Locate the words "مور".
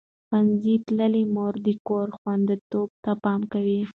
1.33-1.53